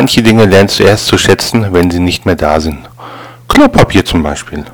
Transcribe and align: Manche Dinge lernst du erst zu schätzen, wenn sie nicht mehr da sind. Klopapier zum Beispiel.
Manche 0.00 0.22
Dinge 0.22 0.46
lernst 0.46 0.78
du 0.78 0.84
erst 0.84 1.08
zu 1.08 1.18
schätzen, 1.18 1.74
wenn 1.74 1.90
sie 1.90 2.00
nicht 2.00 2.24
mehr 2.24 2.34
da 2.34 2.58
sind. 2.58 2.78
Klopapier 3.48 4.02
zum 4.02 4.22
Beispiel. 4.22 4.64